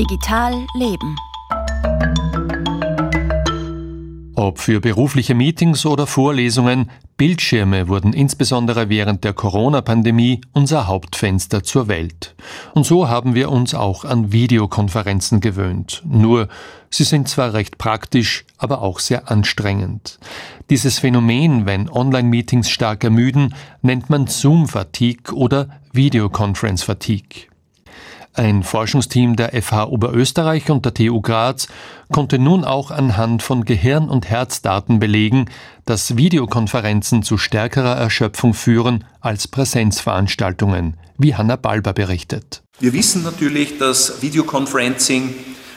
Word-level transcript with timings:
Digital 0.00 0.66
Leben. 0.72 1.14
Ob 4.34 4.58
für 4.58 4.80
berufliche 4.80 5.34
Meetings 5.34 5.84
oder 5.84 6.06
Vorlesungen, 6.06 6.90
Bildschirme 7.18 7.86
wurden 7.86 8.14
insbesondere 8.14 8.88
während 8.88 9.24
der 9.24 9.34
Corona-Pandemie 9.34 10.40
unser 10.54 10.86
Hauptfenster 10.86 11.62
zur 11.64 11.88
Welt. 11.88 12.34
Und 12.72 12.86
so 12.86 13.10
haben 13.10 13.34
wir 13.34 13.50
uns 13.50 13.74
auch 13.74 14.06
an 14.06 14.32
Videokonferenzen 14.32 15.40
gewöhnt. 15.40 16.02
Nur, 16.06 16.48
sie 16.88 17.04
sind 17.04 17.28
zwar 17.28 17.52
recht 17.52 17.76
praktisch, 17.76 18.46
aber 18.56 18.80
auch 18.80 19.00
sehr 19.00 19.30
anstrengend. 19.30 20.18
Dieses 20.70 20.98
Phänomen, 20.98 21.66
wenn 21.66 21.90
Online-Meetings 21.90 22.70
stark 22.70 23.04
ermüden, 23.04 23.54
nennt 23.82 24.08
man 24.08 24.28
Zoom-Fatigue 24.28 25.34
oder 25.34 25.68
Videoconference-Fatigue. 25.92 27.49
Ein 28.32 28.62
Forschungsteam 28.62 29.34
der 29.34 29.60
FH 29.60 29.88
Oberösterreich 29.88 30.70
und 30.70 30.84
der 30.84 30.94
TU 30.94 31.20
Graz 31.20 31.66
konnte 32.12 32.38
nun 32.38 32.64
auch 32.64 32.92
anhand 32.92 33.42
von 33.42 33.64
Gehirn- 33.64 34.08
und 34.08 34.30
Herzdaten 34.30 35.00
belegen, 35.00 35.46
dass 35.84 36.16
Videokonferenzen 36.16 37.24
zu 37.24 37.38
stärkerer 37.38 37.96
Erschöpfung 37.96 38.54
führen 38.54 39.04
als 39.20 39.48
Präsenzveranstaltungen, 39.48 40.96
wie 41.18 41.34
Hanna 41.34 41.56
Balber 41.56 41.92
berichtet. 41.92 42.62
Wir 42.78 42.92
wissen 42.92 43.24
natürlich, 43.24 43.78
dass 43.78 44.22
Videoconferencing 44.22 45.34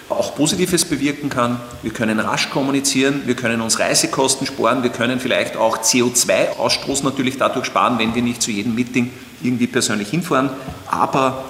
auch 0.10 0.36
Positives 0.36 0.86
bewirken 0.86 1.30
kann. 1.30 1.60
Wir 1.82 1.92
können 1.92 2.20
rasch 2.20 2.52
kommunizieren, 2.52 3.24
wir 3.26 3.36
können 3.36 3.62
uns 3.62 3.80
Reisekosten 3.80 4.46
sparen, 4.46 4.84
wir 4.84 4.92
können 4.92 5.20
vielleicht 5.20 5.58
auch 5.58 5.80
CO2-Ausstoß 5.80 7.04
natürlich 7.04 7.38
dadurch 7.38 7.66
sparen, 7.66 7.98
wenn 7.98 8.14
wir 8.14 8.22
nicht 8.22 8.44
zu 8.44 8.52
jedem 8.52 8.76
Meeting 8.76 9.12
irgendwie 9.42 9.68
persönlich 9.68 10.10
hinfahren. 10.10 10.50
Aber 10.86 11.46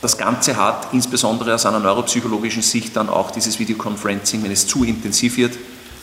das 0.00 0.16
Ganze 0.16 0.56
hat 0.56 0.88
insbesondere 0.92 1.54
aus 1.54 1.66
einer 1.66 1.80
neuropsychologischen 1.80 2.62
Sicht 2.62 2.96
dann 2.96 3.08
auch 3.08 3.30
dieses 3.30 3.58
Videoconferencing, 3.58 4.42
wenn 4.44 4.52
es 4.52 4.66
zu 4.66 4.84
intensiv 4.84 5.36
wird, 5.36 5.58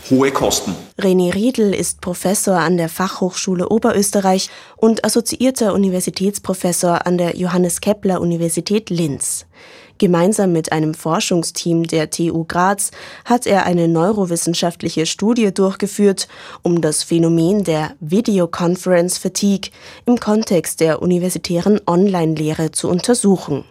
hohe 0.10 0.32
Kosten. 0.32 0.76
René 1.00 1.34
Riedl 1.34 1.74
ist 1.74 2.02
Professor 2.02 2.58
an 2.58 2.78
der 2.78 2.90
Fachhochschule 2.90 3.70
Oberösterreich 3.70 4.50
und 4.78 5.04
assoziierter 5.04 5.74
Universitätsprofessor 5.74 7.08
an 7.08 7.18
der 7.18 7.36
Johannes 7.38 7.82
Kepler 7.82 8.22
Universität 8.22 8.90
Linz. 8.90 9.46
Gemeinsam 9.98 10.52
mit 10.52 10.74
einem 10.74 10.94
Forschungsteam 10.94 11.84
der 11.84 12.10
TU 12.10 12.44
Graz 12.44 12.92
hat 13.24 13.48
er 13.48 13.66
eine 13.66 13.88
neurowissenschaftliche 13.88 15.06
Studie 15.06 15.54
durchgeführt, 15.54 16.28
um 16.64 16.82
das 16.82 17.04
Phänomen 17.04 17.64
der 17.64 17.94
Videoconference 18.02 19.18
Fatigue 19.18 19.72
im 20.06 20.20
Kontext 20.20 20.82
der 20.82 21.02
universitären 21.02 21.80
Online-Lehre 21.88 22.72
zu 22.72 22.90
untersuchen. 22.90 23.64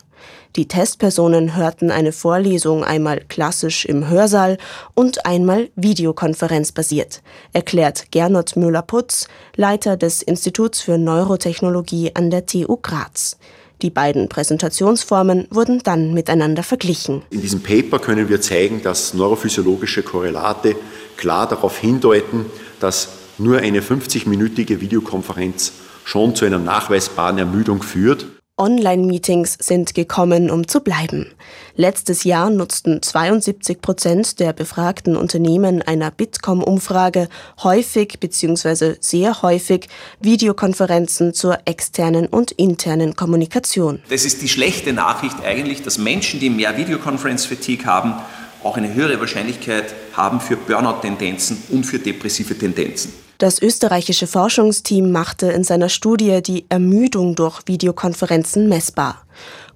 Die 0.57 0.69
Testpersonen 0.69 1.57
hörten 1.57 1.91
eine 1.91 2.13
Vorlesung 2.13 2.85
einmal 2.85 3.23
klassisch 3.29 3.87
im 3.87 4.09
Hörsaal 4.09 4.57
und 4.95 5.27
einmal 5.27 5.71
videokonferenzbasiert, 5.75 7.23
erklärt 7.53 8.13
Gernot 8.13 8.55
Müller-Putz, 8.55 9.27
Leiter 9.57 9.97
des 9.97 10.23
Instituts 10.23 10.81
für 10.81 10.97
Neurotechnologie 10.97 12.13
an 12.15 12.31
der 12.31 12.47
TU 12.47 12.77
Graz. 12.77 13.37
Die 13.83 13.91
beiden 13.91 14.29
Präsentationsformen 14.29 15.49
wurden 15.51 15.81
dann 15.83 16.15
miteinander 16.15 16.63
verglichen. 16.63 17.23
In 17.31 17.41
diesem 17.41 17.61
Paper 17.61 17.99
können 17.99 18.29
wir 18.29 18.41
zeigen, 18.41 18.81
dass 18.81 19.13
neurophysiologische 19.13 20.05
Korrelate 20.05 20.77
klar 21.17 21.49
darauf 21.49 21.79
hindeuten, 21.79 22.47
dass 22.79 23.09
nur 23.39 23.59
eine 23.59 23.81
50-minütige 23.81 24.81
Videokonferenz 24.81 25.73
schon 26.05 26.37
zu 26.37 26.45
einer 26.45 26.59
nachweisbaren 26.59 27.39
Ermüdung 27.39 27.83
führt. 27.83 28.27
Online-Meetings 28.57 29.57
sind 29.61 29.97
gekommen, 29.97 30.49
um 30.49 30.69
zu 30.69 30.79
bleiben. 30.79 31.27
Letztes 31.75 32.23
Jahr 32.23 32.51
nutzten 32.51 33.03
72 33.03 33.81
Prozent 33.81 34.39
der 34.39 34.53
befragten 34.53 35.17
Unternehmen 35.17 35.83
einer 35.83 36.13
Bitkom-Umfrage 36.13 37.29
häufig 37.65 38.21
bzw. 38.21 38.95
sehr 39.01 39.43
häufig 39.43 39.89
Videokonferenzen 40.21 41.35
zur 41.35 41.59
externen 41.65 42.27
und 42.27 42.53
internen 42.53 43.17
Kommunikation. 43.17 44.01
Das 44.09 44.25
ist 44.25 44.41
die 44.41 44.49
schlechte 44.49 44.93
Nachricht 44.93 45.43
eigentlich, 45.45 45.83
dass 45.83 45.99
Menschen, 45.99 46.39
die 46.39 46.49
mehr 46.49 46.77
Videokonferenz-Fatigue 46.77 47.87
haben, 47.87 48.15
auch 48.63 48.77
eine 48.77 48.95
höhere 48.95 49.19
Wahrscheinlichkeit 49.19 49.93
haben 50.13 50.41
für 50.41 50.57
Burnout-Tendenzen 50.57 51.61
und 51.71 51.85
für 51.85 51.99
depressive 51.99 52.57
Tendenzen. 52.57 53.24
Das 53.39 53.61
österreichische 53.61 54.27
Forschungsteam 54.27 55.11
machte 55.11 55.51
in 55.51 55.65
seiner 55.65 55.89
Studie 55.89 56.41
die 56.41 56.67
Ermüdung 56.69 57.35
durch 57.35 57.63
Videokonferenzen 57.67 58.69
messbar. 58.69 59.25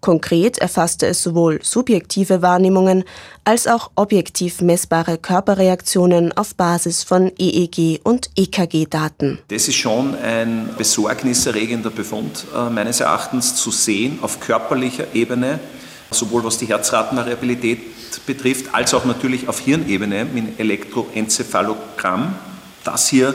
Konkret 0.00 0.58
erfasste 0.58 1.06
es 1.06 1.22
sowohl 1.24 1.58
subjektive 1.62 2.40
Wahrnehmungen 2.40 3.02
als 3.42 3.66
auch 3.66 3.90
objektiv 3.96 4.60
messbare 4.60 5.18
Körperreaktionen 5.18 6.36
auf 6.36 6.54
Basis 6.54 7.02
von 7.02 7.32
EEG 7.36 8.00
und 8.04 8.30
EKG-Daten. 8.36 9.40
Das 9.48 9.66
ist 9.66 9.74
schon 9.74 10.14
ein 10.14 10.70
besorgniserregender 10.78 11.90
Befund 11.90 12.44
äh, 12.54 12.70
meines 12.70 13.00
Erachtens 13.00 13.56
zu 13.56 13.72
sehen 13.72 14.20
auf 14.22 14.38
körperlicher 14.38 15.06
Ebene, 15.14 15.58
sowohl 16.12 16.44
was 16.44 16.58
die 16.58 16.66
Herzratenvariabilität 16.66 17.80
betrifft, 18.24 18.72
als 18.72 18.94
auch 18.94 19.04
natürlich 19.04 19.48
auf 19.48 19.58
Hirnebene 19.58 20.26
mit 20.26 20.60
Elektroenzephalogramm, 20.60 22.36
dass 22.88 23.06
hier 23.06 23.34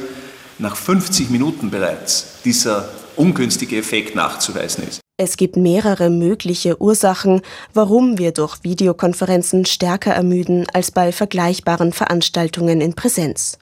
nach 0.57 0.75
50 0.75 1.29
Minuten 1.29 1.69
bereits 1.69 2.41
dieser 2.43 2.89
ungünstige 3.15 3.77
Effekt 3.77 4.15
nachzuweisen 4.15 4.83
ist. 4.87 4.99
Es 5.17 5.37
gibt 5.37 5.57
mehrere 5.57 6.09
mögliche 6.09 6.81
Ursachen, 6.81 7.41
warum 7.71 8.17
wir 8.17 8.31
durch 8.31 8.63
Videokonferenzen 8.63 9.65
stärker 9.65 10.11
ermüden 10.11 10.65
als 10.73 10.89
bei 10.89 11.11
vergleichbaren 11.11 11.93
Veranstaltungen 11.93 12.81
in 12.81 12.95
Präsenz. 12.95 13.59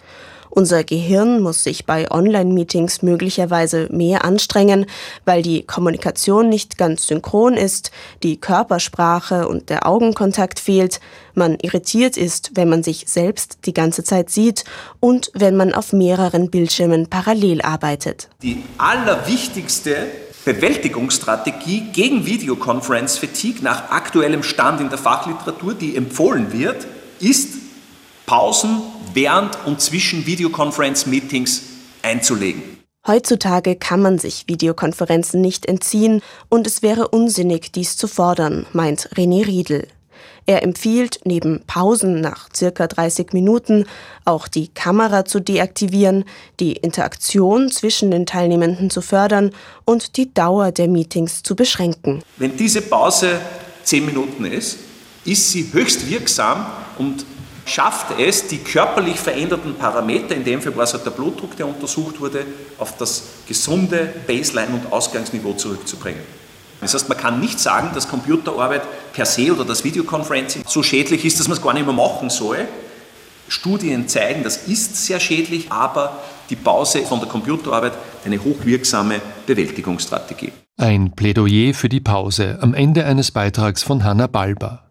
Unser 0.53 0.83
Gehirn 0.83 1.41
muss 1.41 1.63
sich 1.63 1.85
bei 1.85 2.11
Online-Meetings 2.11 3.01
möglicherweise 3.03 3.87
mehr 3.89 4.25
anstrengen, 4.25 4.85
weil 5.23 5.41
die 5.41 5.63
Kommunikation 5.63 6.49
nicht 6.49 6.77
ganz 6.77 7.07
synchron 7.07 7.53
ist, 7.53 7.91
die 8.21 8.35
Körpersprache 8.35 9.47
und 9.47 9.69
der 9.69 9.87
Augenkontakt 9.87 10.59
fehlt, 10.59 10.99
man 11.35 11.57
irritiert 11.61 12.17
ist, 12.17 12.51
wenn 12.55 12.67
man 12.67 12.83
sich 12.83 13.05
selbst 13.07 13.59
die 13.65 13.73
ganze 13.73 14.03
Zeit 14.03 14.29
sieht 14.29 14.65
und 14.99 15.31
wenn 15.33 15.55
man 15.55 15.73
auf 15.73 15.93
mehreren 15.93 16.49
Bildschirmen 16.49 17.07
parallel 17.07 17.61
arbeitet. 17.61 18.27
Die 18.43 18.61
allerwichtigste 18.77 20.07
Bewältigungsstrategie 20.43 21.91
gegen 21.93 22.25
Videoconference-Fatigue 22.25 23.63
nach 23.63 23.89
aktuellem 23.91 24.43
Stand 24.43 24.81
in 24.81 24.89
der 24.89 24.97
Fachliteratur, 24.97 25.75
die 25.75 25.95
empfohlen 25.95 26.51
wird, 26.51 26.87
ist 27.21 27.53
Pausen 28.25 28.81
während 29.13 29.57
und 29.65 29.81
zwischen 29.81 30.25
Videokonferenz-Meetings 30.25 31.63
einzulegen. 32.01 32.63
Heutzutage 33.07 33.75
kann 33.75 34.01
man 34.01 34.19
sich 34.19 34.45
Videokonferenzen 34.47 35.41
nicht 35.41 35.65
entziehen 35.65 36.21
und 36.49 36.67
es 36.67 36.83
wäre 36.83 37.07
unsinnig, 37.07 37.71
dies 37.71 37.97
zu 37.97 38.07
fordern, 38.07 38.67
meint 38.73 39.09
René 39.15 39.45
Riedel. 39.47 39.87
Er 40.45 40.63
empfiehlt, 40.63 41.19
neben 41.23 41.61
Pausen 41.65 42.19
nach 42.19 42.49
circa 42.55 42.87
30 42.87 43.33
Minuten 43.33 43.85
auch 44.25 44.47
die 44.47 44.67
Kamera 44.67 45.25
zu 45.25 45.39
deaktivieren, 45.39 46.25
die 46.59 46.73
Interaktion 46.73 47.69
zwischen 47.69 48.11
den 48.11 48.25
Teilnehmenden 48.25 48.89
zu 48.89 49.01
fördern 49.01 49.51
und 49.85 50.17
die 50.17 50.33
Dauer 50.33 50.71
der 50.71 50.87
Meetings 50.87 51.43
zu 51.43 51.55
beschränken. 51.55 52.23
Wenn 52.37 52.57
diese 52.57 52.81
Pause 52.81 53.39
10 53.83 54.05
Minuten 54.05 54.45
ist, 54.45 54.77
ist 55.25 55.51
sie 55.51 55.69
höchst 55.71 56.09
wirksam 56.09 56.65
und 56.97 57.25
schafft 57.71 58.19
es, 58.19 58.47
die 58.47 58.57
körperlich 58.57 59.19
veränderten 59.19 59.75
Parameter, 59.75 60.35
in 60.35 60.43
dem 60.43 60.61
Fall 60.61 60.75
war 60.75 60.83
es 60.83 60.93
halt 60.93 61.05
der 61.05 61.11
Blutdruck, 61.11 61.55
der 61.55 61.67
untersucht 61.67 62.19
wurde, 62.19 62.45
auf 62.77 62.97
das 62.97 63.23
gesunde 63.47 64.13
Baseline- 64.27 64.73
und 64.73 64.91
Ausgangsniveau 64.91 65.53
zurückzubringen. 65.53 66.21
Das 66.81 66.93
heißt, 66.93 67.09
man 67.09 67.17
kann 67.17 67.39
nicht 67.39 67.59
sagen, 67.59 67.91
dass 67.93 68.07
Computerarbeit 68.07 68.81
per 69.13 69.25
se 69.25 69.53
oder 69.53 69.63
das 69.63 69.83
Videoconferencing 69.83 70.63
so 70.67 70.81
schädlich 70.81 71.23
ist, 71.23 71.39
dass 71.39 71.47
man 71.47 71.57
es 71.57 71.63
gar 71.63 71.73
nicht 71.73 71.85
mehr 71.85 71.93
machen 71.93 72.29
soll. 72.29 72.67
Studien 73.47 74.07
zeigen, 74.07 74.43
das 74.43 74.67
ist 74.67 75.05
sehr 75.05 75.19
schädlich, 75.19 75.71
aber 75.71 76.21
die 76.49 76.55
Pause 76.55 77.03
von 77.03 77.19
der 77.19 77.29
Computerarbeit 77.29 77.93
eine 78.25 78.43
hochwirksame 78.43 79.21
Bewältigungsstrategie. 79.45 80.51
Ein 80.77 81.11
Plädoyer 81.11 81.73
für 81.73 81.89
die 81.89 81.99
Pause 81.99 82.57
am 82.61 82.73
Ende 82.73 83.05
eines 83.05 83.31
Beitrags 83.31 83.83
von 83.83 84.03
Hanna 84.03 84.27
Balber. 84.27 84.90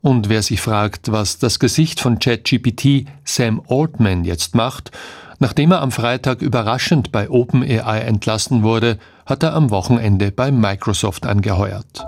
Und 0.00 0.28
wer 0.28 0.42
sich 0.42 0.60
fragt, 0.60 1.10
was 1.10 1.38
das 1.38 1.58
Gesicht 1.58 2.00
von 2.00 2.18
ChatGPT 2.18 3.06
Sam 3.24 3.60
Altman 3.68 4.24
jetzt 4.24 4.54
macht, 4.54 4.90
nachdem 5.38 5.72
er 5.72 5.82
am 5.82 5.90
Freitag 5.90 6.40
überraschend 6.40 7.10
bei 7.10 7.28
OpenAI 7.28 8.00
entlassen 8.00 8.62
wurde, 8.62 8.98
hat 9.26 9.42
er 9.42 9.54
am 9.54 9.70
Wochenende 9.70 10.30
bei 10.30 10.52
Microsoft 10.52 11.26
angeheuert. 11.26 12.04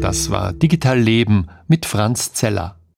Das 0.00 0.30
war 0.30 0.52
Digital 0.52 0.98
Leben 0.98 1.48
mit 1.68 1.86
Franz 1.86 2.32
Zeller. 2.32 2.76